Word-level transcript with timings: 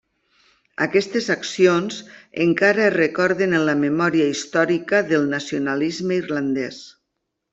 Aquestes 0.85 1.27
accions 1.33 1.99
encara 2.45 2.81
es 2.87 2.95
recorden 2.95 3.53
en 3.59 3.67
la 3.69 3.77
memòria 3.83 4.31
històrica 4.35 5.03
del 5.13 5.31
nacionalisme 5.37 6.21
irlandès. 6.25 6.83